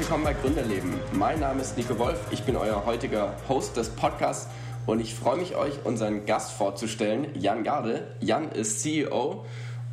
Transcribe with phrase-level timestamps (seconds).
[0.00, 0.94] willkommen bei Gründerleben.
[1.12, 4.48] Mein Name ist Nico Wolf, ich bin euer heutiger Host des Podcasts
[4.86, 8.06] und ich freue mich, euch unseren Gast vorzustellen, Jan Garde.
[8.18, 9.44] Jan ist CEO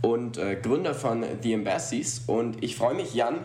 [0.01, 3.39] und äh, Gründer von The Embassies und ich freue mich, Jan,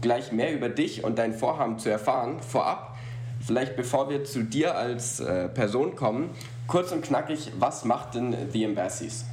[0.00, 2.40] gleich mehr über dich und dein Vorhaben zu erfahren.
[2.40, 2.98] Vorab,
[3.40, 6.30] vielleicht bevor wir zu dir als äh, Person kommen,
[6.66, 9.24] kurz und knackig, was macht denn The Embassies?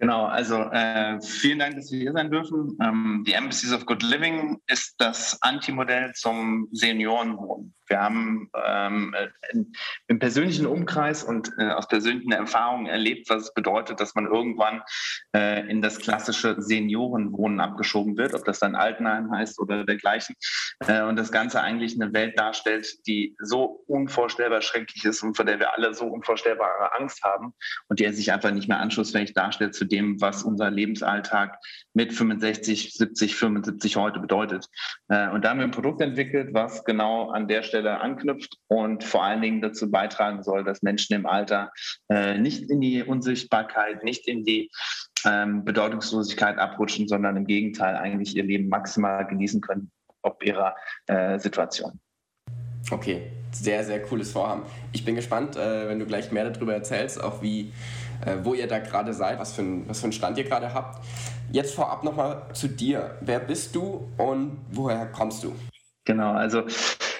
[0.00, 2.78] Genau, also äh, vielen Dank, dass wir hier sein dürfen.
[2.80, 7.74] Ähm, die Embassies of Good Living ist das Antimodell zum Seniorenwohnen.
[7.88, 9.14] Wir haben ähm,
[10.06, 14.82] im persönlichen Umkreis und äh, aus persönlichen Erfahrungen erlebt, was es bedeutet, dass man irgendwann
[15.34, 20.34] äh, in das klassische Seniorenwohnen abgeschoben wird, ob das dann Altenheim heißt oder dergleichen.
[20.86, 25.44] Äh, und das Ganze eigentlich eine Welt darstellt, die so unvorstellbar schrecklich ist und vor
[25.44, 27.54] der wir alle so unvorstellbare Angst haben
[27.88, 31.58] und die sich einfach nicht mehr anschlussfähig darstellt zu dem, was unser Lebensalltag
[31.98, 34.68] mit 65, 70, 75 heute bedeutet.
[35.08, 39.02] Äh, und da haben wir ein Produkt entwickelt, was genau an der Stelle anknüpft und
[39.02, 41.72] vor allen Dingen dazu beitragen soll, dass Menschen im Alter
[42.08, 44.70] äh, nicht in die Unsichtbarkeit, nicht in die
[45.26, 49.90] ähm, Bedeutungslosigkeit abrutschen, sondern im Gegenteil eigentlich ihr Leben maximal genießen können,
[50.22, 50.76] ob ihrer
[51.08, 51.98] äh, Situation.
[52.92, 54.62] Okay, sehr, sehr cooles Vorhaben.
[54.92, 57.72] Ich bin gespannt, wenn du gleich mehr darüber erzählst, auch wie,
[58.42, 61.04] wo ihr da gerade seid, was für, ein, was für einen Stand ihr gerade habt.
[61.50, 63.16] Jetzt vorab nochmal zu dir.
[63.20, 65.54] Wer bist du und woher kommst du?
[66.04, 66.64] Genau, also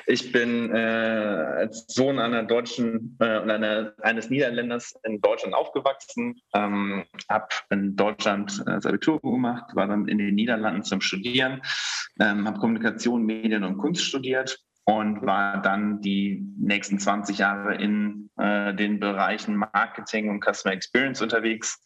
[0.06, 7.04] ich bin äh, als Sohn einer Deutschen äh, einer, eines Niederländers in Deutschland aufgewachsen, ähm,
[7.28, 11.60] habe in Deutschland äh, das Abitur gemacht, war dann in den Niederlanden zum Studieren,
[12.20, 14.58] ähm, habe Kommunikation, Medien und Kunst studiert
[14.88, 21.20] und war dann die nächsten 20 Jahre in äh, den Bereichen Marketing und Customer Experience
[21.20, 21.84] unterwegs.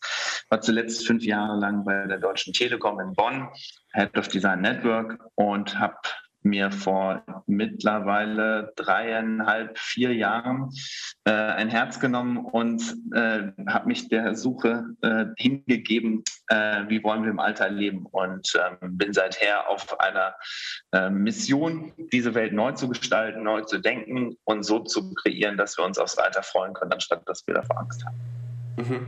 [0.50, 3.48] War zuletzt fünf Jahre lang bei der Deutschen Telekom in Bonn,
[3.92, 5.96] Head of Design Network und habe
[6.44, 10.70] mir vor mittlerweile dreieinhalb, vier Jahren
[11.24, 12.82] äh, ein Herz genommen und
[13.14, 18.52] äh, habe mich der Suche äh, hingegeben, äh, wie wollen wir im Alter leben und
[18.56, 20.34] ähm, bin seither auf einer
[20.92, 25.78] äh, Mission, diese Welt neu zu gestalten, neu zu denken und so zu kreieren, dass
[25.78, 28.16] wir uns aufs Alter freuen können, anstatt dass wir davor Angst haben.
[28.76, 29.06] Mhm.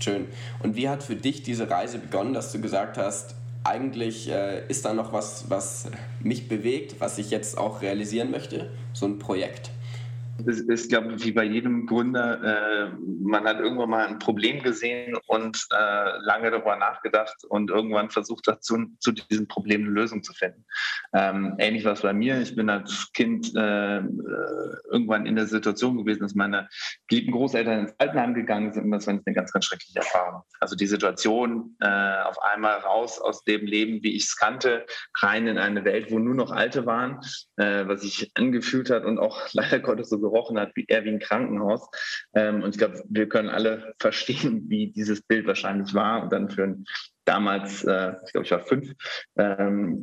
[0.00, 0.28] Schön.
[0.62, 3.34] Und wie hat für dich diese Reise begonnen, dass du gesagt hast,
[3.68, 5.90] eigentlich äh, ist da noch was, was
[6.20, 9.70] mich bewegt, was ich jetzt auch realisieren möchte, so ein Projekt
[10.46, 12.90] es ist, glaube ich, wie bei jedem Gründer, äh,
[13.22, 18.46] man hat irgendwann mal ein Problem gesehen und äh, lange darüber nachgedacht und irgendwann versucht
[18.46, 20.64] dazu, zu diesem Problem eine Lösung zu finden.
[21.12, 22.40] Ähm, ähnlich war es bei mir.
[22.40, 23.98] Ich bin als Kind äh,
[24.90, 26.68] irgendwann in der Situation gewesen, dass meine
[27.08, 30.42] geliebten Großeltern ins Altenheim gegangen sind und das war eine ganz, ganz schreckliche Erfahrung.
[30.60, 34.86] Also die Situation, äh, auf einmal raus aus dem Leben, wie ich es kannte,
[35.20, 37.20] rein in eine Welt, wo nur noch Alte waren,
[37.56, 41.10] äh, was sich angefühlt hat und auch leider Gottes so gerochen hat, wie eher wie
[41.10, 41.88] ein Krankenhaus.
[42.34, 46.22] Ähm, und ich glaube, wir können alle verstehen, wie dieses Bild wahrscheinlich war.
[46.22, 46.84] Und dann für einen
[47.24, 48.92] damals, äh, ich glaube, ich war fünf,
[49.36, 49.98] ähm,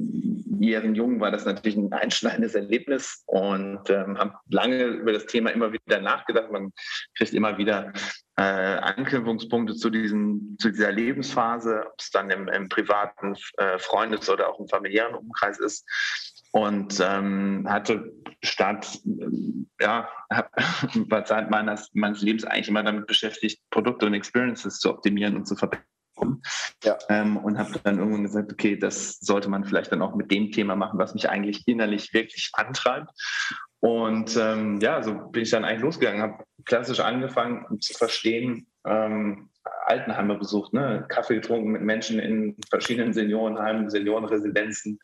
[0.60, 5.74] Jungen war das natürlich ein einschneidendes Erlebnis und ähm, habe lange über das Thema immer
[5.74, 6.52] wieder nachgedacht.
[6.52, 6.72] Man
[7.18, 7.92] kriegt immer wieder
[8.38, 14.30] äh, Anknüpfungspunkte zu, diesen, zu dieser Lebensphase, ob es dann im, im privaten äh, Freundes-
[14.30, 15.86] oder auch im familiären Umkreis ist
[16.56, 19.02] und ähm, hatte statt,
[19.82, 20.08] ja,
[21.10, 25.46] war Zeit meines, meines Lebens eigentlich immer damit beschäftigt, Produkte und Experiences zu optimieren und
[25.46, 26.42] zu verbessern.
[26.82, 26.98] Ja.
[27.10, 30.54] Ähm, und habe dann irgendwann gesagt, okay, das sollte man vielleicht dann auch mit dem
[30.54, 33.10] Thema machen, was mich eigentlich innerlich wirklich antreibt.
[33.82, 38.68] Und ähm, ja, so bin ich dann eigentlich losgegangen, habe klassisch angefangen um zu verstehen,
[38.88, 39.50] ähm,
[39.88, 41.06] Altenheime besucht, ne?
[41.08, 45.00] Kaffee getrunken mit Menschen in verschiedenen Seniorenheimen, Seniorenresidenzen,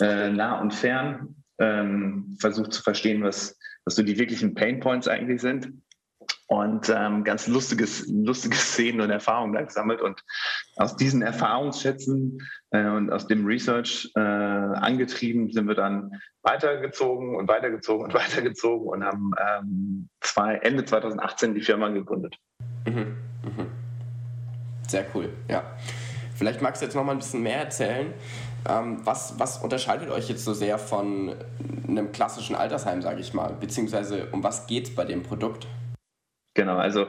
[0.00, 5.40] äh, nah und fern, ähm, versucht zu verstehen, was, was so die wirklichen Painpoints eigentlich
[5.40, 5.72] sind
[6.46, 10.00] und ähm, ganz lustiges, lustige Szenen und Erfahrungen da gesammelt.
[10.02, 10.22] Und
[10.76, 12.38] aus diesen Erfahrungsschätzen
[12.70, 16.10] äh, und aus dem Research äh, angetrieben sind wir dann
[16.42, 22.36] weitergezogen und weitergezogen und weitergezogen und haben ähm, zwei, Ende 2018 die Firma gegründet.
[22.86, 23.83] Mhm, mhm.
[24.88, 25.64] Sehr cool, ja.
[26.36, 28.12] Vielleicht magst du jetzt noch mal ein bisschen mehr erzählen.
[28.68, 31.34] Ähm, was, was unterscheidet euch jetzt so sehr von
[31.86, 33.54] einem klassischen Altersheim, sage ich mal?
[33.60, 35.66] Beziehungsweise um was geht es bei dem Produkt?
[36.54, 37.06] Genau, also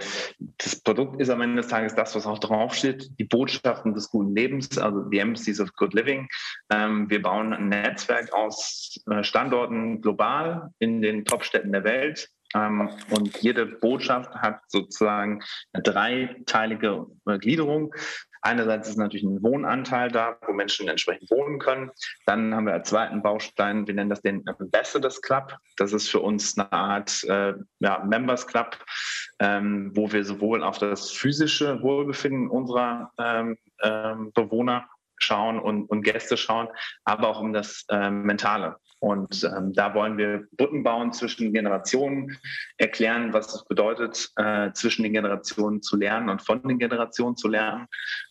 [0.58, 4.36] das Produkt ist am Ende des Tages das, was auch draufsteht, die Botschaften des guten
[4.36, 6.28] Lebens, also the Embassies of Good Living.
[6.72, 13.38] Ähm, wir bauen ein Netzwerk aus äh, Standorten global in den Top-Städten der Welt, und
[13.42, 15.44] jede Botschaft hat sozusagen
[15.74, 17.94] eine dreiteilige äh, Gliederung.
[18.42, 21.90] Einerseits ist natürlich ein Wohnanteil da, wo Menschen entsprechend wohnen können.
[22.28, 25.58] Dann haben wir als zweiten Baustein, wir nennen das den Ambassadors Club.
[25.78, 28.78] Das ist für uns eine Art äh, ja, Members Club,
[29.40, 34.88] ähm, wo wir sowohl auf das physische Wohlbefinden unserer ähm, ähm, Bewohner
[35.18, 36.68] schauen und, und Gäste schauen,
[37.04, 38.78] aber auch um das äh, Mentale.
[39.06, 42.36] Und ähm, da wollen wir Brücken bauen zwischen Generationen,
[42.80, 47.48] erklären, was es bedeutet, äh, zwischen den Generationen zu lernen und von den Generationen zu
[47.48, 47.86] lernen.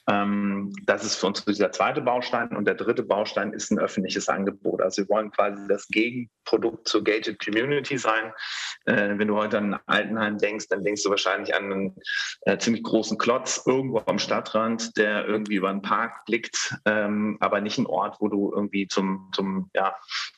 [0.08, 2.48] Ähm, das ist für uns dieser zweite Baustein.
[2.56, 4.82] Und der dritte Baustein ist ein öffentliches Angebot.
[4.82, 8.32] Also wir wollen quasi das Gegenprodukt zur Gated Community sein.
[8.86, 11.96] Äh, wenn du heute an Altenheim denkst, dann denkst du wahrscheinlich an einen
[12.46, 17.60] äh, ziemlich großen Klotz irgendwo am Stadtrand, der irgendwie über einen Park blickt, ähm, aber
[17.60, 19.94] nicht ein Ort, wo du irgendwie zum, zum ja,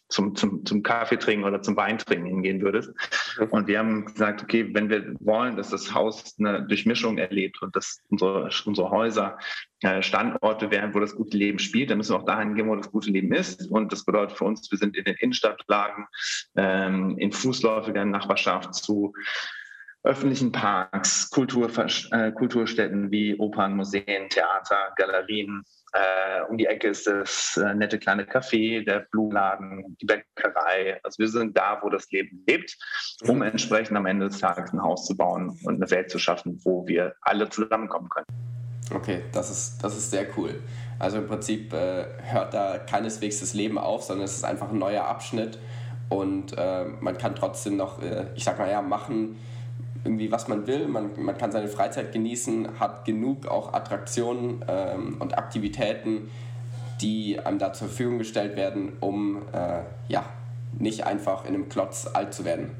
[0.08, 2.92] zum, zum, zum Kaffee trinken oder zum Wein trinken hingehen würdest.
[3.38, 3.46] Mhm.
[3.50, 7.74] Und wir haben gesagt, okay, wenn wir wollen, dass das Haus eine Durchmischung erlebt und
[7.74, 9.38] dass unsere, unsere Häuser
[9.82, 12.76] äh, Standorte werden, wo das gute Leben spielt, dann müssen wir auch dahin gehen, wo
[12.76, 13.70] das gute Leben ist.
[13.70, 16.06] Und das bedeutet für uns, wir sind in den Innenstadtlagen,
[16.56, 19.12] ähm, in fußläufiger Nachbarschaft zu
[20.06, 21.68] öffentlichen Parks, Kultur,
[22.12, 25.62] äh, Kulturstätten wie Opern, Museen, Theater, Galerien,
[25.92, 31.00] äh, um die Ecke ist das äh, nette kleine Café, der Blumenladen, die Bäckerei.
[31.02, 32.76] Also wir sind da, wo das Leben lebt,
[33.26, 36.60] um entsprechend am Ende des Tages ein Haus zu bauen und eine Welt zu schaffen,
[36.64, 38.26] wo wir alle zusammenkommen können.
[38.94, 40.62] Okay, das ist, das ist sehr cool.
[40.98, 44.78] Also im Prinzip äh, hört da keineswegs das Leben auf, sondern es ist einfach ein
[44.78, 45.58] neuer Abschnitt
[46.08, 49.38] und äh, man kann trotzdem noch, äh, ich sag mal ja, machen,
[50.06, 50.86] irgendwie, was man will.
[50.86, 56.30] Man, man kann seine Freizeit genießen, hat genug auch Attraktionen ähm, und Aktivitäten,
[57.00, 60.24] die einem da zur Verfügung gestellt werden, um äh, ja,
[60.78, 62.70] nicht einfach in einem Klotz alt zu werden.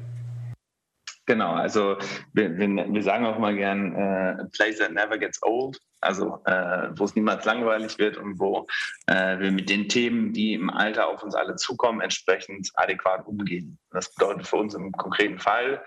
[1.27, 1.97] Genau, also
[2.31, 6.87] wir, wir, wir sagen auch mal gern, äh, place that never gets old, also äh,
[6.95, 8.65] wo es niemals langweilig wird und wo
[9.07, 13.77] äh, wir mit den Themen, die im Alter auf uns alle zukommen, entsprechend adäquat umgehen.
[13.91, 15.83] Das bedeutet für uns im konkreten Fall,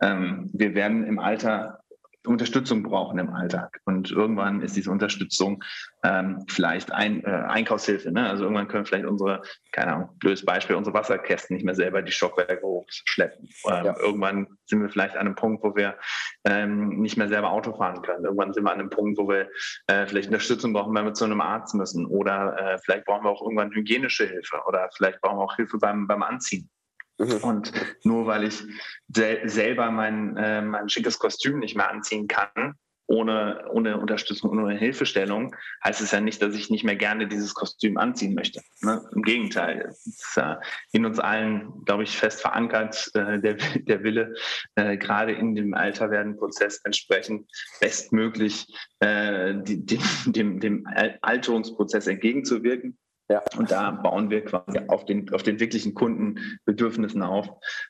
[0.00, 1.80] ähm, wir werden im Alter
[2.26, 3.80] Unterstützung brauchen im Alltag.
[3.84, 5.62] Und irgendwann ist diese Unterstützung
[6.02, 8.12] ähm, vielleicht ein, äh, Einkaufshilfe.
[8.12, 8.28] Ne?
[8.28, 9.42] Also irgendwann können vielleicht unsere,
[9.72, 13.48] keine Ahnung, blödes Beispiel, unsere Wasserkästen nicht mehr selber die Stockwerke hochschleppen.
[13.68, 13.96] Ähm, ja.
[13.98, 15.96] Irgendwann sind wir vielleicht an einem Punkt, wo wir
[16.44, 18.24] ähm, nicht mehr selber Auto fahren können.
[18.24, 19.48] Irgendwann sind wir an einem Punkt, wo wir
[19.86, 22.06] äh, vielleicht Unterstützung brauchen, wenn wir zu einem Arzt müssen.
[22.06, 24.62] Oder äh, vielleicht brauchen wir auch irgendwann hygienische Hilfe.
[24.66, 26.70] Oder vielleicht brauchen wir auch Hilfe beim, beim Anziehen.
[27.18, 27.36] Mhm.
[27.42, 27.72] Und
[28.02, 28.62] nur weil ich
[29.08, 32.74] sel selber mein, äh, mein schickes Kostüm nicht mehr anziehen kann,
[33.06, 37.54] ohne, ohne Unterstützung, ohne Hilfestellung, heißt es ja nicht, dass ich nicht mehr gerne dieses
[37.54, 38.62] Kostüm anziehen möchte.
[38.80, 39.06] Ne?
[39.14, 40.56] Im Gegenteil, es ist äh,
[40.92, 44.34] in uns allen, glaube ich, fest verankert, äh, der, der Wille,
[44.74, 47.50] äh, gerade in dem Alter werden Prozess entsprechend
[47.80, 48.66] bestmöglich
[49.00, 50.86] äh, die, dem, dem, dem
[51.20, 52.98] Alterungsprozess entgegenzuwirken.
[53.28, 53.42] Ja.
[53.56, 57.48] Und da bauen wir quasi auf den, auf den wirklichen Kundenbedürfnissen auf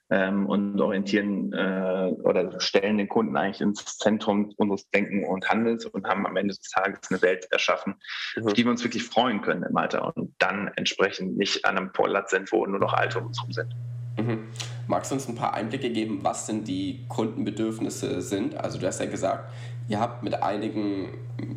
[0.09, 5.87] ähm, und orientieren äh, oder stellen den Kunden eigentlich ins Zentrum unseres Denken und Handels
[5.87, 7.97] und haben am Ende des Tages eine Welt erschaffen,
[8.37, 8.47] mhm.
[8.47, 11.93] auf die wir uns wirklich freuen können im Alter und dann entsprechend nicht an einem
[11.93, 13.75] Platz sind, wo nur noch Alte um uns herum sind.
[14.17, 14.45] Mhm.
[14.87, 18.57] Magst du uns ein paar Einblicke geben, was denn die Kundenbedürfnisse sind?
[18.57, 19.51] Also du hast ja gesagt,
[19.89, 21.09] ihr habt mit einigen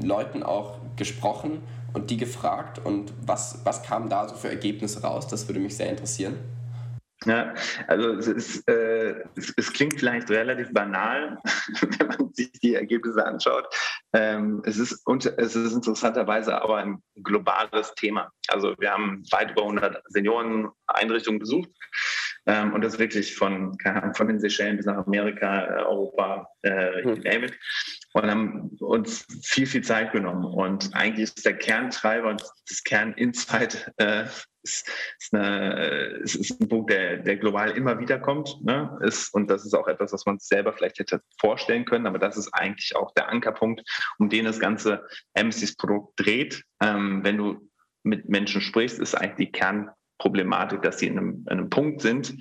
[0.01, 1.61] Leuten auch gesprochen
[1.97, 5.27] und die gefragt und was, was kam da so für Ergebnisse raus?
[5.27, 6.37] Das würde mich sehr interessieren.
[7.25, 7.55] Ja,
[7.87, 11.39] also es, ist, äh, es, es, klingt vielleicht relativ banal,
[11.97, 13.65] wenn man sich die Ergebnisse anschaut.
[14.13, 15.01] Ähm, es, ist,
[15.37, 18.31] es ist interessanterweise aber ein globales Thema.
[18.49, 21.71] Also wir haben weit über 100 Senioreneinrichtungen besucht
[22.47, 23.77] ähm, und das wirklich von,
[24.15, 27.21] von den Seychellen bis nach Amerika, äh, Europa, äh, hm.
[27.21, 27.59] name it
[28.13, 30.45] und haben uns viel, viel Zeit genommen.
[30.45, 34.25] Und eigentlich ist der Kerntreiber und das Kerninsight äh,
[34.63, 34.89] ist,
[35.19, 38.63] ist, eine, ist, ein Punkt, der, der global immer wieder kommt.
[38.63, 38.97] Ne?
[39.01, 42.07] Ist, und das ist auch etwas, was man sich selber vielleicht hätte vorstellen können.
[42.07, 43.81] Aber das ist eigentlich auch der Ankerpunkt,
[44.17, 46.63] um den das ganze MCs-Produkt dreht.
[46.81, 47.69] Ähm, wenn du
[48.03, 49.51] mit Menschen sprichst, ist eigentlich die
[50.17, 52.35] Kernproblematik, dass sie in einem, in einem Punkt sind,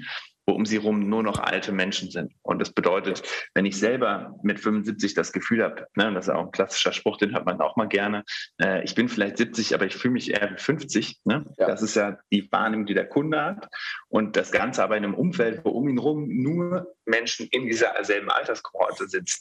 [0.49, 2.33] wo um sie herum nur noch alte Menschen sind.
[2.43, 3.23] Und das bedeutet,
[3.55, 7.17] wenn ich selber mit 75 das Gefühl habe, ne, das ist auch ein klassischer Spruch,
[7.19, 8.23] den hört man auch mal gerne,
[8.63, 11.23] äh, ich bin vielleicht 70, aber ich fühle mich eher wie 50.
[11.25, 11.45] Ne?
[11.59, 11.67] Ja.
[11.67, 13.69] Das ist ja die Wahrnehmung, die der Kunde hat.
[14.09, 17.93] Und das Ganze aber in einem Umfeld, wo um ihn herum nur Menschen in dieser
[18.05, 19.41] selben Alterskohorte sitzen.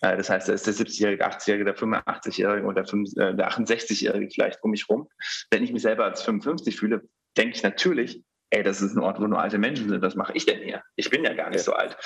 [0.00, 4.62] Äh, das heißt, da ist der 70-Jährige, 80-Jährige, der 85-Jährige oder äh, der 68-Jährige vielleicht
[4.62, 5.08] um mich herum.
[5.50, 7.02] Wenn ich mich selber als 55 fühle,
[7.36, 10.32] denke ich natürlich, ey, das ist ein Ort, wo nur alte Menschen sind, was mache
[10.34, 10.82] ich denn hier?
[10.96, 11.96] Ich bin ja gar nicht so alt.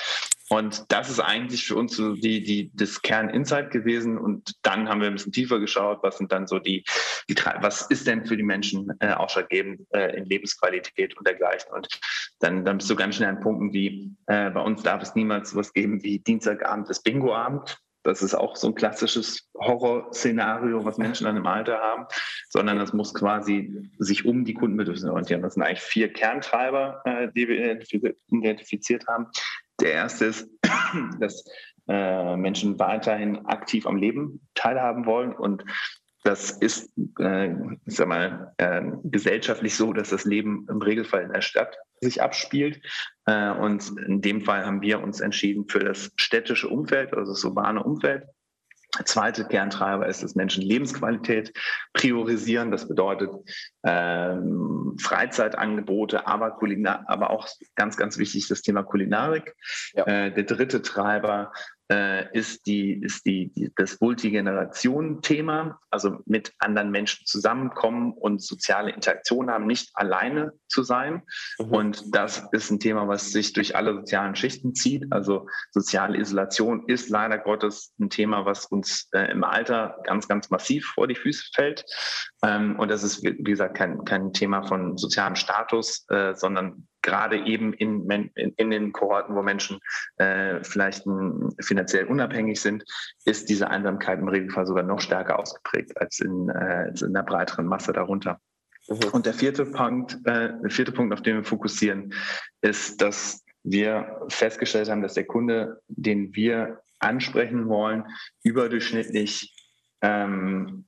[0.49, 4.17] Und das ist eigentlich für uns so die, die, das Kern-Insight gewesen.
[4.17, 6.83] Und dann haben wir ein bisschen tiefer geschaut, was sind dann so die,
[7.29, 11.71] die was ist denn für die Menschen äh, ausschlaggebend äh, in Lebensqualität und dergleichen.
[11.71, 11.87] Und
[12.39, 15.51] dann, dann bist du ganz schnell an Punkten wie, äh, bei uns darf es niemals
[15.51, 17.77] sowas geben wie Dienstagabend ist Bingoabend.
[18.03, 22.05] Das ist auch so ein klassisches Horrorszenario, was Menschen dann im Alter haben,
[22.49, 25.41] sondern das muss quasi sich um die Kundenbedürfnisse orientieren.
[25.41, 29.27] Das sind eigentlich vier Kerntreiber, äh, die wir identifiziert haben.
[29.79, 30.49] Der erste ist,
[31.19, 31.43] dass
[31.87, 35.63] äh, Menschen weiterhin aktiv am Leben teilhaben wollen und
[36.23, 37.51] das ist, äh,
[37.85, 42.21] ich sag mal, äh, gesellschaftlich so, dass das Leben im Regelfall in der Stadt sich
[42.21, 42.81] abspielt.
[43.25, 47.43] Äh, und in dem Fall haben wir uns entschieden für das städtische Umfeld, also das
[47.43, 48.23] urbane Umfeld.
[49.05, 51.53] Zweite Kerntreiber ist, dass Menschen Lebensqualität
[51.93, 52.71] priorisieren.
[52.71, 53.29] Das bedeutet
[53.83, 59.55] ähm, Freizeitangebote, aber, Kulinar aber auch ganz, ganz wichtig das Thema Kulinarik.
[59.93, 60.05] Ja.
[60.07, 61.53] Äh, der dritte Treiber
[62.33, 69.49] ist, die, ist die, die, das Multigeneration-Thema, also mit anderen Menschen zusammenkommen und soziale Interaktion
[69.49, 71.23] haben, nicht alleine zu sein.
[71.59, 71.65] Mhm.
[71.65, 75.11] Und das ist ein Thema, was sich durch alle sozialen Schichten zieht.
[75.11, 80.49] Also soziale Isolation ist leider Gottes ein Thema, was uns äh, im Alter ganz, ganz
[80.49, 81.85] massiv vor die Füße fällt.
[82.43, 87.45] Ähm, und das ist, wie gesagt, kein, kein Thema von sozialem Status, äh, sondern gerade
[87.45, 89.79] eben in, in, in, den Kohorten, wo Menschen
[90.17, 92.83] äh, vielleicht m, finanziell unabhängig sind,
[93.25, 97.23] ist diese Einsamkeit im Regelfall sogar noch stärker ausgeprägt als in, äh, als in der
[97.23, 98.39] breiteren Masse darunter.
[98.87, 99.09] Mhm.
[99.11, 102.13] Und der vierte Punkt, äh, der vierte Punkt, auf den wir fokussieren,
[102.61, 108.05] ist, dass wir festgestellt haben, dass der Kunde, den wir ansprechen wollen,
[108.43, 109.55] überdurchschnittlich
[110.01, 110.85] ähm,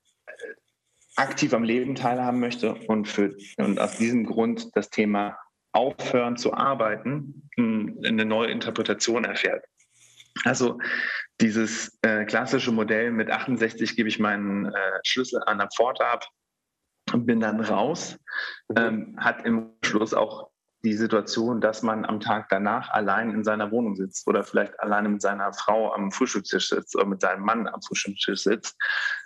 [1.16, 5.38] aktiv am Leben teilhaben möchte und, für, und aus diesem Grund das Thema
[5.74, 9.66] Aufhören zu arbeiten eine neue Interpretation erfährt.
[10.46, 10.80] Also
[11.42, 16.28] dieses äh, klassische Modell mit 68 gebe ich meinen äh, Schlüssel an der Pforte ab
[17.12, 18.18] und bin dann raus,
[18.76, 20.50] ähm, hat im Schluss auch
[20.84, 25.10] die Situation, dass man am Tag danach allein in seiner Wohnung sitzt oder vielleicht alleine
[25.10, 28.76] mit seiner Frau am Frühstückstisch sitzt oder mit seinem Mann am Frühstückstisch sitzt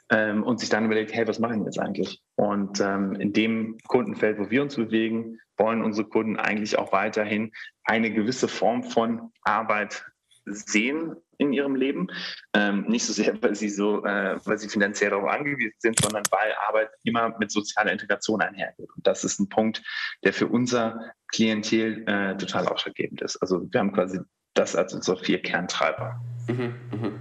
[0.10, 2.22] ähm, und sich dann überlegt, hey, was machen wir jetzt eigentlich?
[2.36, 7.52] Und ähm, in dem Kundenfeld, wo wir uns bewegen, wollen unsere Kunden eigentlich auch weiterhin
[7.84, 10.06] eine gewisse Form von Arbeit
[10.46, 12.08] sehen in ihrem Leben.
[12.54, 16.24] Ähm, nicht so sehr, weil sie so, äh, weil sie finanziell darauf angewiesen sind, sondern
[16.32, 18.90] weil Arbeit immer mit sozialer Integration einhergeht.
[18.96, 19.84] Und das ist ein Punkt,
[20.24, 23.38] der für unser Klientel äh, total ausschlaggebend ist.
[23.38, 24.20] Also wir haben quasi
[24.54, 26.20] das als unsere vier Kerntreiber.
[26.48, 27.12] Mhm, mh.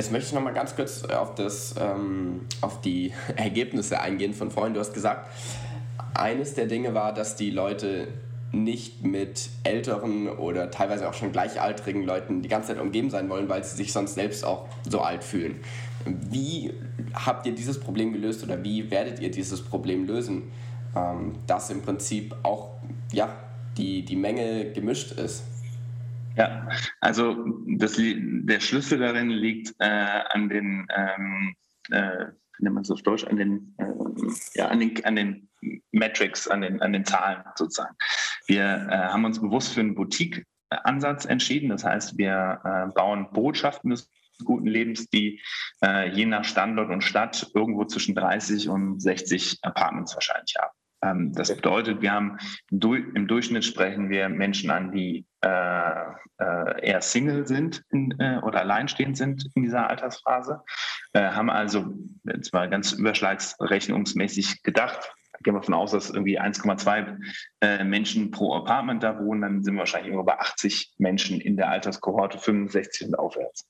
[0.00, 4.50] Jetzt möchte ich noch mal ganz kurz auf, das, ähm, auf die Ergebnisse eingehen von
[4.50, 4.72] vorhin.
[4.72, 5.28] Du hast gesagt,
[6.14, 8.08] eines der Dinge war, dass die Leute
[8.50, 13.50] nicht mit älteren oder teilweise auch schon gleichaltrigen Leuten die ganze Zeit umgeben sein wollen,
[13.50, 15.60] weil sie sich sonst selbst auch so alt fühlen.
[16.06, 16.72] Wie
[17.12, 20.44] habt ihr dieses Problem gelöst oder wie werdet ihr dieses Problem lösen,
[20.96, 22.70] ähm, dass im Prinzip auch
[23.12, 23.36] ja,
[23.76, 25.42] die, die Menge gemischt ist?
[26.40, 26.68] Ja,
[27.02, 27.44] also
[27.76, 31.54] das, der Schlüssel darin liegt äh, an den, ähm,
[31.90, 32.26] äh,
[32.60, 33.84] nennt man es auf Deutsch, an den, äh,
[34.54, 35.50] ja, an den, an den
[35.92, 37.94] Metrics, an den, an den Zahlen sozusagen.
[38.46, 41.68] Wir äh, haben uns bewusst für einen Boutique-Ansatz entschieden.
[41.68, 44.10] Das heißt, wir äh, bauen Botschaften des
[44.42, 45.42] guten Lebens, die
[45.84, 50.72] äh, je nach Standort und Stadt irgendwo zwischen 30 und 60 Apartments wahrscheinlich haben.
[51.02, 52.38] Ähm, das bedeutet, wir haben
[52.70, 56.04] im Durchschnitt sprechen wir Menschen an, die äh,
[56.38, 60.62] äh, eher Single sind in, äh, oder alleinstehend sind in dieser Altersphase,
[61.12, 67.18] äh, haben also jetzt mal ganz überschlagsrechnungsmäßig gedacht, gehen wir davon aus, dass irgendwie 1,2
[67.62, 71.68] äh, Menschen pro Apartment da wohnen, dann sind wir wahrscheinlich bei 80 Menschen in der
[71.68, 73.68] Alterskohorte 65 und aufwärts.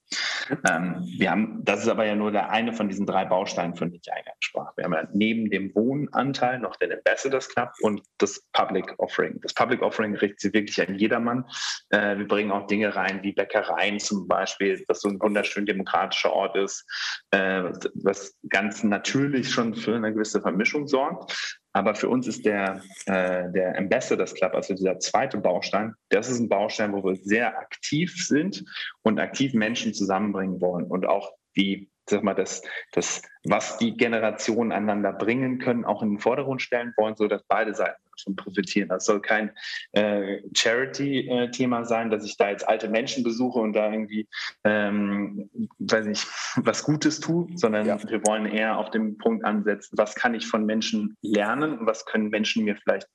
[0.69, 3.91] Ähm, wir haben, das ist aber ja nur der eine von diesen drei Bausteinen, von
[3.91, 4.77] denen ich eingangs sprach.
[4.77, 9.41] Wir haben ja neben dem Wohnanteil noch den Ambassadors Club und das Public Offering.
[9.43, 11.45] Das Public Offering richtet sich wirklich an jedermann.
[11.91, 16.33] Äh, wir bringen auch Dinge rein wie Bäckereien zum Beispiel, was so ein wunderschön demokratischer
[16.33, 16.85] Ort ist,
[17.31, 21.60] äh, was ganz natürlich schon für eine gewisse Vermischung sorgt.
[21.73, 26.41] Aber für uns ist der, äh, der Ambassadors Club, also dieser zweite Baustein, das ist
[26.41, 28.65] ein Baustein, wo wir sehr aktiv sind
[29.03, 32.63] und aktiv Menschen zusammenbringen wollen und auch die, sag mal, das,
[32.93, 37.75] das, was die Generationen einander bringen können, auch in den Vordergrund stellen wollen, sodass beide
[37.75, 38.89] Seiten davon profitieren.
[38.89, 39.51] Das soll kein
[39.93, 44.29] äh, Charity-Thema sein, dass ich da jetzt alte Menschen besuche und da irgendwie,
[44.65, 47.99] ähm, weiß nicht, was Gutes tue, sondern ja.
[48.09, 52.05] wir wollen eher auf dem Punkt ansetzen, was kann ich von Menschen lernen und was
[52.05, 53.09] können Menschen mir vielleicht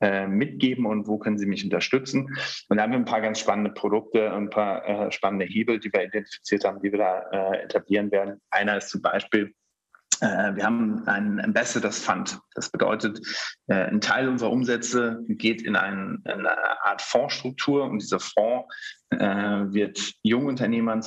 [0.00, 2.34] äh, mitgeben und wo können sie mich unterstützen.
[2.68, 5.92] Und da haben wir ein paar ganz spannende Produkte, ein paar äh, spannende Hebel, die
[5.92, 8.40] wir identifiziert haben, die wir da äh, etablieren werden.
[8.50, 9.54] Einer ist zum Beispiel
[10.20, 12.38] wir haben einen Ambassadors Fund.
[12.54, 13.20] Das bedeutet,
[13.68, 18.68] äh, ein Teil unserer Umsätze geht in, ein, in eine Art Fondsstruktur und dieser Fonds
[19.10, 21.02] äh, wird Jungunternehmern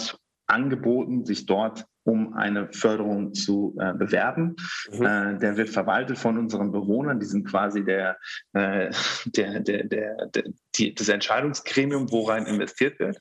[0.47, 4.55] angeboten, sich dort um eine Förderung zu äh, bewerben.
[4.91, 5.05] Mhm.
[5.05, 7.19] Äh, der wird verwaltet von unseren Bewohnern.
[7.19, 8.17] Die sind quasi der,
[8.53, 8.91] äh,
[9.25, 10.43] der, der, der, der
[10.75, 13.17] die, das Entscheidungsgremium, worein investiert wird.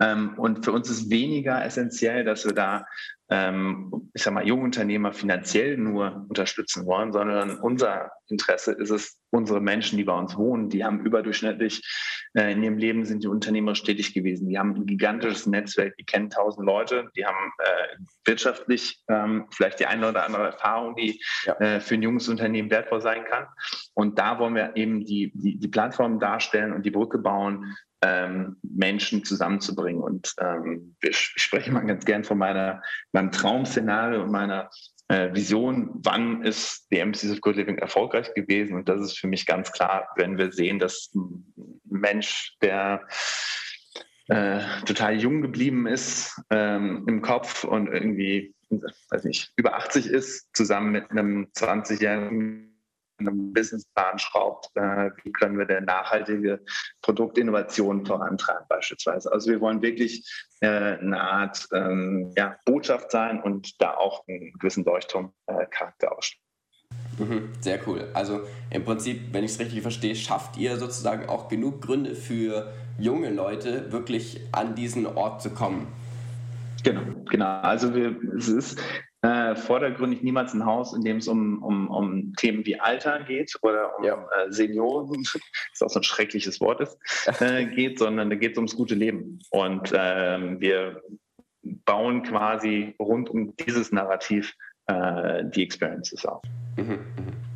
[0.00, 2.84] Ähm, und für uns ist weniger essentiell, dass wir da
[3.30, 9.60] ähm, ich sag mal, Jungunternehmer finanziell nur unterstützen wollen, sondern unser Interesse ist es, unsere
[9.60, 11.80] Menschen, die bei uns wohnen, die haben überdurchschnittlich
[12.34, 14.48] äh, in ihrem Leben sind die Unternehmer stetig gewesen.
[14.48, 19.78] Die haben ein gigantisches Netzwerk, die kennen tausend Leute, die haben äh, wirtschaftlich ähm, vielleicht
[19.78, 21.54] die eine oder andere Erfahrung, die ja.
[21.60, 23.46] äh, für ein junges Unternehmen wertvoll sein kann.
[23.94, 28.56] Und da wollen wir eben die, die, die Plattform darstellen und die Brücke bauen, ähm,
[28.62, 30.02] Menschen zusammenzubringen.
[30.02, 32.82] Und ähm, ich spreche mal ganz gern von meiner,
[33.12, 34.70] meinem Traum-Szenario und meiner
[35.08, 38.76] äh, Vision, wann ist die MCs of Good Living erfolgreich gewesen.
[38.76, 41.52] Und das ist für mich ganz klar, wenn wir sehen, dass ein
[41.84, 43.06] Mensch, der
[44.28, 48.54] äh, total jung geblieben ist ähm, im Kopf und irgendwie,
[49.10, 52.69] weiß nicht, über 80 ist, zusammen mit einem 20-jährigen
[53.20, 56.60] einem Businessplan schraubt, äh, wie können wir denn nachhaltige
[57.02, 59.32] Produktinnovationen vorantreiben beispielsweise.
[59.32, 60.28] Also wir wollen wirklich
[60.60, 66.44] äh, eine Art ähm, ja, Botschaft sein und da auch einen gewissen Leuchtturmcharakter ausstellen.
[67.18, 68.08] Mhm, sehr cool.
[68.14, 72.72] Also im Prinzip, wenn ich es richtig verstehe, schafft ihr sozusagen auch genug Gründe für
[72.98, 75.86] junge Leute, wirklich an diesen Ort zu kommen.
[76.82, 77.60] Genau, genau.
[77.60, 78.80] Also wir, es ist
[79.22, 83.54] äh, vordergründig niemals ein Haus, in dem es um, um, um Themen wie Alter geht
[83.62, 84.14] oder um ja.
[84.14, 85.22] äh, Senioren,
[85.70, 86.98] das auch so ein schreckliches Wort ist,
[87.40, 89.38] äh, geht, sondern da geht es ums gute Leben.
[89.50, 91.02] Und ähm, wir
[91.62, 94.54] bauen quasi rund um dieses Narrativ
[94.86, 96.42] äh, die Experiences auf.
[96.76, 97.50] Mhm, mhm.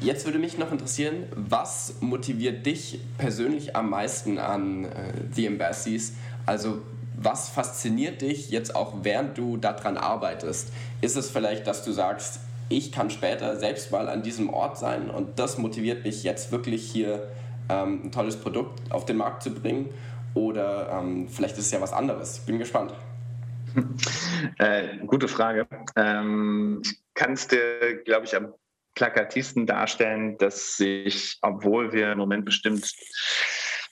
[0.00, 6.16] Jetzt würde mich noch interessieren, was motiviert dich persönlich am meisten an äh, The Embassies?
[6.46, 6.82] Also
[7.20, 10.72] was fasziniert dich jetzt auch während du daran arbeitest?
[11.00, 15.10] Ist es vielleicht, dass du sagst, ich kann später selbst mal an diesem Ort sein
[15.10, 17.28] und das motiviert mich jetzt wirklich hier
[17.68, 19.88] ähm, ein tolles Produkt auf den Markt zu bringen?
[20.34, 22.38] Oder ähm, vielleicht ist es ja was anderes.
[22.38, 22.94] Ich bin gespannt.
[24.58, 25.66] Äh, gute Frage.
[25.96, 28.54] Ähm, ich kann es dir, glaube ich, am
[28.94, 32.92] plakativsten darstellen, dass sich, obwohl wir im Moment bestimmt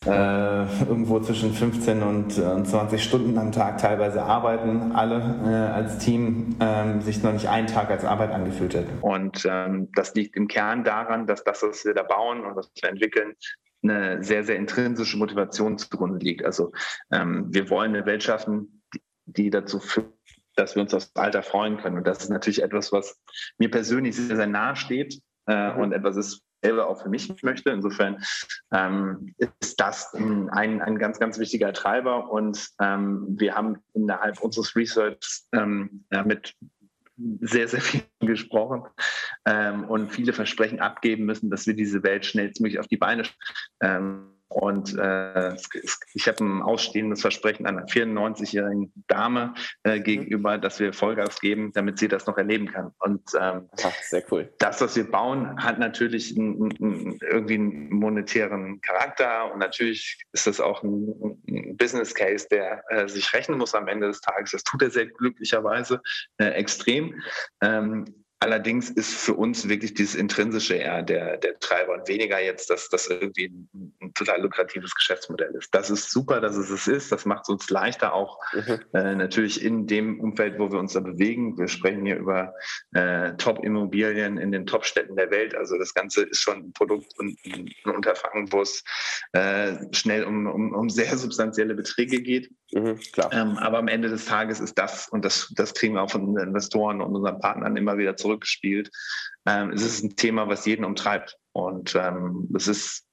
[0.06, 5.98] äh, irgendwo zwischen 15 und, äh, 20 Stunden am Tag teilweise arbeiten, alle äh, als
[5.98, 8.98] Team, ähm, sich noch nicht einen Tag als Arbeit angefühlt hätten.
[9.00, 12.70] Und ähm, das liegt im Kern daran, dass das, was wir da bauen und was
[12.80, 13.34] wir entwickeln,
[13.82, 16.44] eine sehr, sehr intrinsische Motivation zugrunde liegt.
[16.44, 16.72] Also
[17.10, 20.12] ähm, wir wollen eine Welt schaffen, die, die dazu führt,
[20.56, 21.98] dass wir uns aufs Alter freuen können.
[21.98, 23.20] Und das ist natürlich etwas, was
[23.58, 27.70] mir persönlich sehr, sehr nahe steht äh, und etwas ist, selber auch für mich möchte.
[27.70, 28.22] Insofern
[28.72, 32.30] ähm, ist das ein, ein ganz, ganz wichtiger Treiber.
[32.30, 36.54] Und ähm, wir haben innerhalb unseres Research ähm, mit
[37.40, 38.84] sehr, sehr viel gesprochen
[39.46, 43.22] ähm, und viele Versprechen abgeben müssen, dass wir diese Welt schnellstmöglich auf die Beine
[43.80, 45.54] ähm, und äh,
[46.14, 50.04] ich habe ein ausstehendes Versprechen einer 94-jährigen Dame äh, mhm.
[50.04, 52.92] gegenüber, dass wir Vollgas geben, damit sie das noch erleben kann.
[52.98, 54.52] Und ähm, Ach, sehr cool.
[54.58, 60.46] Das, was wir bauen, hat natürlich einen, einen, irgendwie einen monetären Charakter und natürlich ist
[60.46, 64.52] das auch ein, ein Business Case, der äh, sich rechnen muss am Ende des Tages.
[64.52, 66.00] Das tut er sehr glücklicherweise
[66.38, 67.20] äh, extrem.
[67.60, 68.04] Ähm,
[68.38, 72.90] Allerdings ist für uns wirklich dieses Intrinsische eher der, der Treiber und weniger jetzt, dass
[72.90, 75.74] das irgendwie ein, ein, total lukratives Geschäftsmodell ist.
[75.74, 77.10] Das ist super, dass es es ist.
[77.10, 78.80] Das macht es uns leichter auch mhm.
[78.92, 81.56] äh, natürlich in dem Umfeld, wo wir uns da bewegen.
[81.56, 82.52] Wir sprechen hier über
[82.92, 85.54] äh, Top-Immobilien in den Top-Städten der Welt.
[85.54, 88.84] Also das Ganze ist schon ein Produkt und ein, Unterfangen, wo es
[89.32, 92.50] äh, schnell um, um, um sehr substanzielle Beträge geht.
[92.72, 92.98] Mhm,
[93.30, 96.34] ähm, aber am Ende des Tages ist das, und das, das kriegen wir auch von
[96.34, 98.90] den Investoren und unseren Partnern immer wieder zurückgespielt,
[99.46, 101.38] ähm, es ist ein Thema, was jeden umtreibt.
[101.52, 103.06] Und ähm, es ist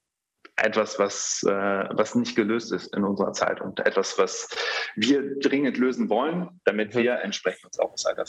[0.56, 4.50] etwas, was, äh, was nicht gelöst ist in unserer Zeit und etwas, was
[4.96, 7.00] wir dringend lösen wollen, damit mhm.
[7.00, 8.26] wir entsprechend uns auch aus Alter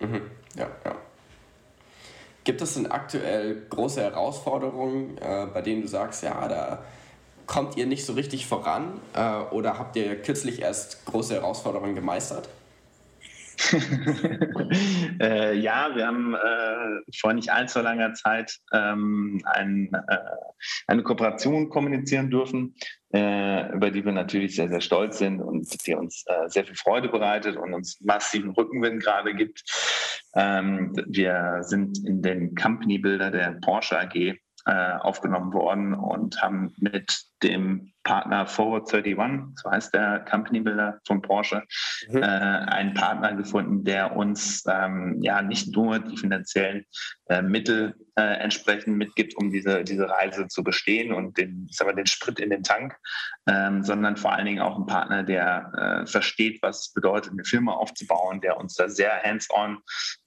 [0.00, 0.22] Mhm.
[0.56, 0.96] Ja, ja.
[2.42, 6.84] Gibt es denn aktuell große Herausforderungen, äh, bei denen du sagst, ja, da
[7.46, 9.00] kommt ihr nicht so richtig voran?
[9.14, 12.48] Äh, oder habt ihr kürzlich erst große Herausforderungen gemeistert?
[15.20, 20.16] äh, ja, wir haben äh, vor nicht allzu langer Zeit ähm, ein, äh,
[20.86, 22.74] eine Kooperation kommunizieren dürfen,
[23.12, 26.76] äh, über die wir natürlich sehr, sehr stolz sind und die uns äh, sehr viel
[26.76, 29.62] Freude bereitet und uns massiven Rückenwind gerade gibt.
[30.34, 34.34] Ähm, wir sind in den Company Builder der Porsche AG
[34.66, 41.00] äh, aufgenommen worden und haben mit dem Partner Forward 31, so heißt der Company Builder
[41.06, 41.62] von Porsche,
[42.08, 42.22] mhm.
[42.22, 46.84] äh, einen Partner gefunden, der uns ähm, ja nicht nur die finanziellen
[47.30, 51.86] äh, Mittel äh, entsprechend mitgibt, um diese, diese Reise zu bestehen und den, ich sag
[51.86, 52.94] mal, den Sprit in den Tank,
[53.48, 55.72] ähm, sondern vor allen Dingen auch ein Partner, der
[56.04, 59.78] äh, versteht, was es bedeutet, eine Firma aufzubauen, der uns da sehr hands-on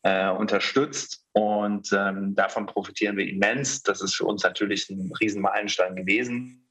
[0.02, 3.84] äh, unterstützt und ähm, davon profitieren wir immens.
[3.84, 6.66] Das ist für uns natürlich ein Riesenmeilenstein gewesen.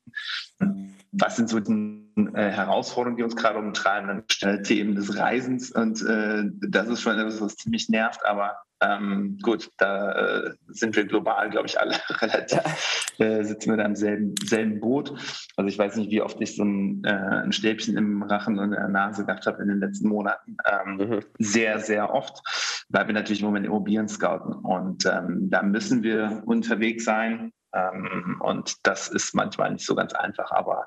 [1.12, 4.08] Was sind so die äh, Herausforderungen, die uns gerade umtreiben?
[4.08, 8.56] Dann stellt Themen des Reisens und äh, das ist schon etwas, was ziemlich nervt, aber
[8.82, 12.60] ähm, gut, da äh, sind wir global, glaube ich, alle relativ,
[13.18, 15.14] äh, sitzen wir da im selben, selben Boot.
[15.56, 18.66] Also ich weiß nicht, wie oft ich so ein, äh, ein Stäbchen im Rachen und
[18.66, 20.56] in der Nase gehabt habe in den letzten Monaten.
[20.70, 21.20] Ähm, mhm.
[21.38, 22.42] Sehr, sehr oft,
[22.90, 24.52] weil wir natürlich im Moment Immobilien scouten.
[24.52, 27.52] Und ähm, da müssen wir unterwegs sein.
[27.76, 30.50] Ähm, und das ist manchmal nicht so ganz einfach.
[30.50, 30.86] Aber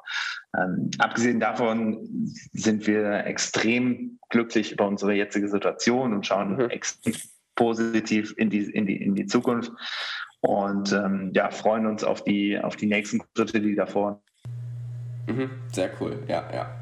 [0.57, 2.07] ähm, abgesehen davon
[2.53, 6.69] sind wir extrem glücklich über unsere jetzige Situation und schauen mhm.
[6.69, 7.13] extrem
[7.55, 9.71] positiv in die, in die, in die Zukunft
[10.41, 14.21] und ähm, ja, freuen uns auf die, auf die nächsten Schritte, die davor.
[15.27, 16.75] Mhm, sehr cool, ja, ja.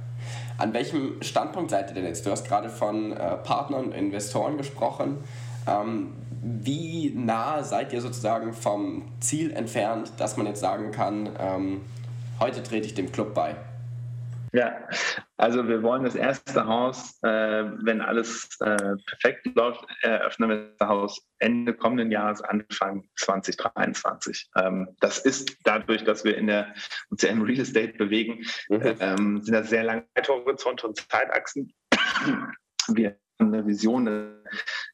[0.57, 2.25] An welchem Standpunkt seid ihr denn jetzt?
[2.25, 5.17] Du hast gerade von äh, Partnern und Investoren gesprochen.
[5.67, 11.81] Ähm, wie nah seid ihr sozusagen vom Ziel entfernt, dass man jetzt sagen kann, ähm,
[12.39, 13.55] heute trete ich dem Club bei?
[14.53, 14.87] Ja,
[15.35, 20.87] also wir wollen das erste Haus, äh, wenn alles äh, perfekt läuft, eröffnen wir das
[20.87, 24.49] Haus Ende kommenden Jahres, Anfang 2023.
[24.55, 26.73] Ähm, das ist dadurch, dass wir in der,
[27.09, 28.95] uns ja im Real Estate bewegen, mhm.
[28.99, 31.73] ähm, sind das sehr lange Horizonte und Zeitachsen.
[32.87, 34.07] Wir haben eine Vision,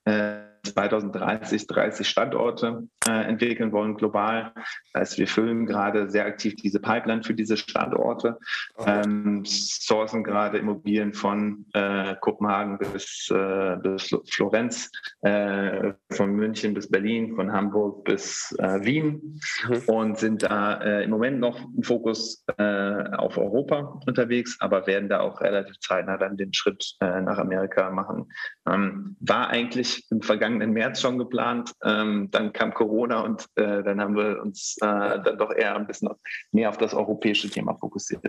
[0.05, 4.53] äh, 2030 30 Standorte äh, entwickeln wollen global.
[4.93, 8.37] Das heißt, wir füllen gerade sehr aktiv diese Pipeline für diese Standorte,
[8.85, 14.89] ähm, sourcen gerade Immobilien von äh, Kopenhagen bis, äh, bis Florenz,
[15.21, 19.81] äh, von München bis Berlin, von Hamburg bis äh, Wien mhm.
[19.87, 25.21] und sind da äh, im Moment noch im Fokus auf Europa unterwegs, aber werden da
[25.21, 28.31] auch relativ zeitnah dann den Schritt nach Amerika machen.
[28.69, 31.71] Ähm, war eigentlich im vergangenen vergangenen März schon geplant.
[31.83, 35.87] Ähm, dann kam Corona und äh, dann haben wir uns äh, dann doch eher ein
[35.87, 36.09] bisschen
[36.51, 38.21] mehr auf das europäische Thema fokussiert.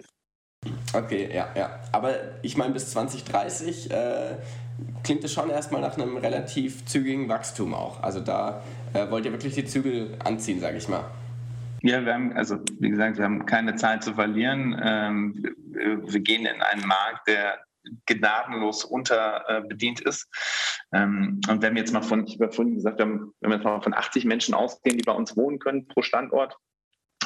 [0.94, 1.80] Okay, ja, ja.
[1.92, 4.36] Aber ich meine, bis 2030 äh,
[5.02, 8.02] klingt es schon erstmal nach einem relativ zügigen Wachstum auch.
[8.02, 8.62] Also da
[8.94, 11.04] äh, wollt ihr wirklich die Zügel anziehen, sage ich mal.
[11.82, 14.80] Ja, wir haben, also wie gesagt, wir haben keine Zeit zu verlieren.
[14.82, 17.58] Ähm, wir, wir gehen in einen Markt, der
[18.06, 20.28] gnadenlos unterbedient ist.
[20.92, 23.80] Ähm, und wenn wir jetzt mal von, ich habe vorhin gesagt, wenn wir jetzt mal
[23.82, 26.56] von 80 Menschen ausgehen, die bei uns wohnen können pro Standort,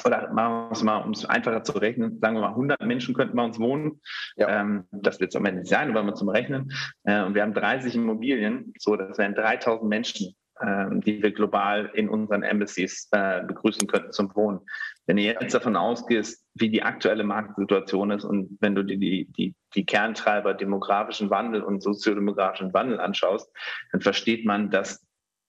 [0.04, 3.14] oder machen wir es mal, um es einfacher zu rechnen, sagen wir mal 100 Menschen
[3.14, 4.00] könnten bei uns wohnen.
[4.36, 4.60] Ja.
[4.60, 6.72] Ähm, das wird es am Ende nicht sein, aber mal zum Rechnen.
[7.04, 11.90] Äh, und wir haben 30 Immobilien, so das wären 3000 Menschen, ähm, die wir global
[11.94, 14.60] in unseren Embassies äh, begrüßen könnten zum Wohnen.
[15.08, 19.24] Wenn du jetzt davon ausgehst, wie die aktuelle Marktsituation ist und wenn du dir die,
[19.32, 23.50] die, die Kerntreiber demografischen Wandel und soziodemografischen Wandel anschaust,
[23.90, 25.02] dann versteht man, dass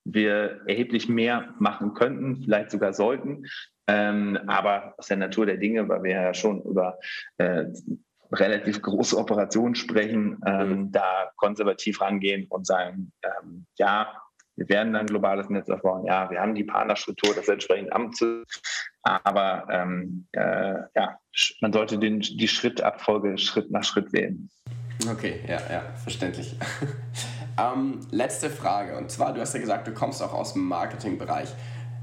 [0.06, 3.46] wir erheblich mehr machen könnten, vielleicht sogar sollten.
[3.88, 6.98] Ähm, aber aus der Natur der Dinge, weil wir ja schon über
[7.38, 7.66] äh,
[8.32, 10.92] relativ große Operationen sprechen, ähm, mhm.
[10.94, 14.22] da konservativ rangehen und sagen, ähm, ja,
[14.60, 16.06] wir werden ein globales Netz aufbauen.
[16.06, 18.44] Ja, wir haben die Partnerstruktur, das entsprechend Amte.
[19.04, 21.18] Aber ähm, äh, ja,
[21.62, 24.50] man sollte den, die Schrittabfolge Schritt nach Schritt wählen.
[25.10, 26.58] Okay, ja, ja, verständlich.
[27.58, 28.98] ähm, letzte Frage.
[28.98, 31.50] Und zwar, du hast ja gesagt, du kommst auch aus dem Marketingbereich.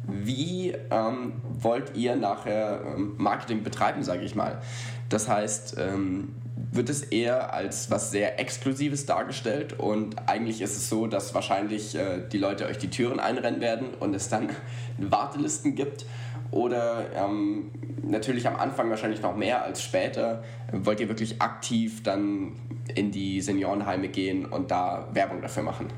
[0.08, 4.62] Wie ähm, wollt ihr nachher ähm, Marketing betreiben, sage ich mal?
[5.10, 6.34] Das heißt, ähm,
[6.76, 9.78] wird es eher als was sehr Exklusives dargestellt.
[9.78, 13.94] Und eigentlich ist es so, dass wahrscheinlich äh, die Leute euch die Türen einrennen werden
[13.98, 14.50] und es dann
[14.98, 16.06] Wartelisten gibt.
[16.52, 20.44] Oder ähm, natürlich am Anfang wahrscheinlich noch mehr als später.
[20.72, 22.52] Wollt ihr wirklich aktiv dann
[22.94, 25.88] in die Seniorenheime gehen und da Werbung dafür machen?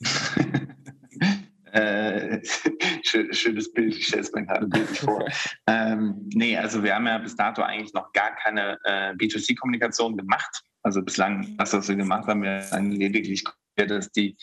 [1.72, 2.40] äh,
[3.06, 5.24] schönes Bild, ich stelle es mir gerade bildlich vor.
[5.66, 10.62] ähm, nee, also wir haben ja bis dato eigentlich noch gar keine äh, B2C-Kommunikation gemacht.
[10.82, 13.44] Also bislang, das, was wir gemacht haben, wir haben lediglich
[13.76, 14.36] dass die,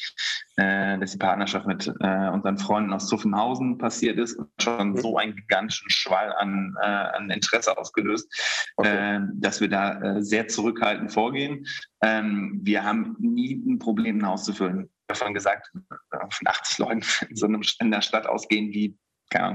[0.58, 4.97] äh, dass die Partnerschaft mit äh, unseren Freunden aus Zuffenhausen passiert ist und schon mhm.
[4.97, 8.28] so einen gigantischen Schwall an, äh, an Interesse ausgelöst,
[8.76, 9.17] okay.
[9.17, 11.65] Äh, dass wir da äh, sehr zurückhaltend vorgehen.
[12.02, 14.89] Ähm, wir haben nie ein Problem, ein Haus zu füllen.
[15.12, 15.71] Davon gesagt,
[16.10, 18.97] von 80 Leuten in so einem, in der Stadt ausgehen wie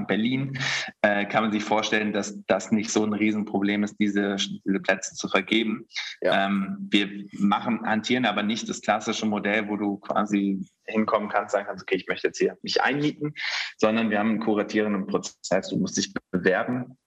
[0.07, 0.57] Berlin,
[1.01, 5.15] äh, kann man sich vorstellen, dass das nicht so ein Riesenproblem ist, diese, diese Plätze
[5.15, 5.85] zu vergeben.
[6.21, 6.47] Ja.
[6.47, 11.67] Ähm, wir machen, hantieren aber nicht das klassische Modell, wo du quasi hinkommen kannst, sagen
[11.67, 13.33] kannst, okay, ich möchte jetzt hier mich einmieten,
[13.77, 15.37] sondern wir haben einen kuratierenden Prozess.
[15.41, 16.97] Das heißt, du musst dich bewerben,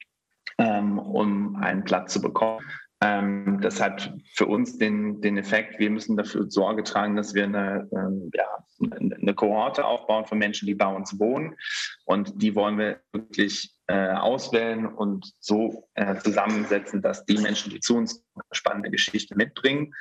[0.58, 2.64] ähm, um einen Platz zu bekommen.
[3.02, 7.44] Ähm, das hat für uns den, den Effekt, wir müssen dafür Sorge tragen, dass wir
[7.44, 8.46] eine, ähm, ja,
[8.90, 11.56] eine Kohorte aufbauen von Menschen, die bei uns wohnen.
[12.04, 17.80] Und die wollen wir wirklich äh, auswählen und so äh, zusammensetzen, dass die Menschen, die
[17.80, 19.94] zu uns spannende Geschichte mitbringen,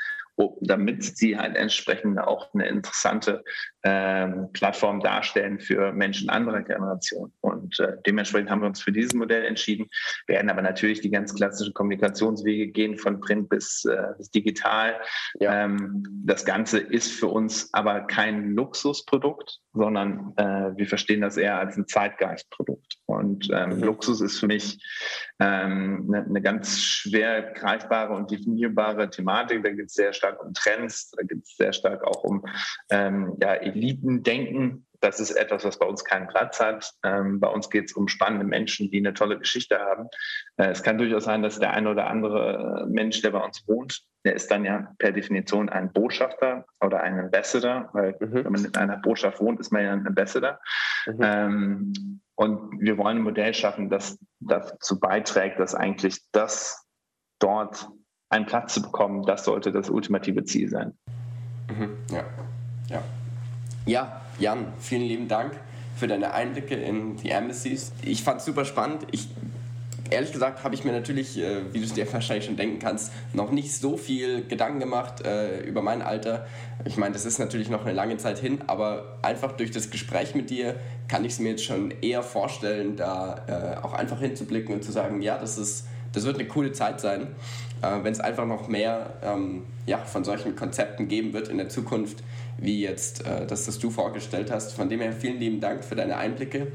[0.62, 3.44] damit sie halt entsprechend auch eine interessante
[3.84, 7.34] ähm, Plattform darstellen für Menschen anderer Generationen.
[7.42, 9.88] Und äh, dementsprechend haben wir uns für dieses Modell entschieden,
[10.28, 15.00] werden aber natürlich die ganz klassischen Kommunikationswege gehen, von Print bis, äh, bis digital.
[15.40, 15.66] Ja.
[15.66, 21.58] Ähm, das Ganze ist für uns aber kein Luxusprodukt, sondern äh, wir verstehen das eher
[21.58, 22.98] als ein Zeitgeistprodukt.
[23.06, 23.84] Und ähm, mhm.
[23.84, 24.84] Luxus ist für mich
[25.40, 29.64] ähm, eine, eine ganz schwer greifbare und definierbare Thematik.
[29.64, 32.46] Da geht es sehr stark um Trends, da geht es sehr stark auch um
[32.90, 34.86] ähm, ja, Elitendenken.
[35.02, 36.92] Das ist etwas, was bei uns keinen Platz hat.
[37.04, 40.10] Ähm, bei uns geht es um spannende Menschen, die eine tolle Geschichte haben.
[40.58, 44.04] Äh, es kann durchaus sein, dass der eine oder andere Mensch, der bei uns wohnt,
[44.26, 48.44] der ist dann ja per Definition ein Botschafter oder ein Ambassador, weil mhm.
[48.44, 50.60] wenn man in einer Botschaft wohnt, ist man ja ein Ambassador.
[51.06, 51.20] Mhm.
[51.22, 51.94] Ähm,
[52.36, 56.86] und wir wollen ein Modell schaffen, das dazu beiträgt, dass eigentlich das
[57.40, 57.90] dort
[58.30, 60.94] einen Platz zu bekommen, das sollte das ultimative Ziel sein.
[61.70, 61.90] Mhm.
[62.12, 62.26] Ja.
[62.90, 63.04] ja.
[63.86, 65.54] Ja, Jan, vielen lieben Dank
[65.96, 67.92] für deine Einblicke in die Embassies.
[68.04, 69.08] Ich fand es super spannend.
[69.12, 69.30] Ich
[70.10, 73.12] ehrlich gesagt habe ich mir natürlich, äh, wie du es dir wahrscheinlich schon denken kannst,
[73.34, 76.48] noch nicht so viel Gedanken gemacht äh, über mein Alter.
[76.86, 80.36] Ich meine, das ist natürlich noch eine lange Zeit hin, aber einfach durch das Gespräch
[80.36, 80.76] mit dir
[81.08, 84.92] kann ich es mir jetzt schon eher vorstellen, da äh, auch einfach hinzublicken und zu
[84.92, 87.28] sagen, ja, das ist, das wird eine coole Zeit sein,
[87.82, 91.70] äh, wenn es einfach noch mehr ähm, ja, von solchen Konzepten geben wird in der
[91.70, 92.24] Zukunft,
[92.58, 94.74] wie jetzt äh, das, das du vorgestellt hast.
[94.74, 96.68] Von dem her vielen lieben Dank für deine Einblicke.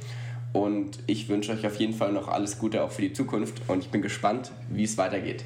[0.52, 3.80] Und ich wünsche euch auf jeden Fall noch alles Gute auch für die Zukunft und
[3.80, 5.44] ich bin gespannt, wie es weitergeht.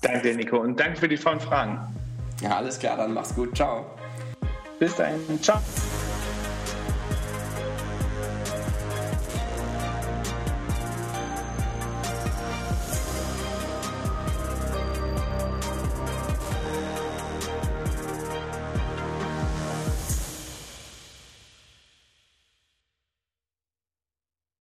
[0.00, 1.94] Danke, Nico, und danke für die tollen Fragen.
[2.40, 3.54] Ja, alles klar, dann mach's gut.
[3.54, 3.84] Ciao.
[4.78, 5.20] Bis dahin.
[5.42, 5.60] Ciao.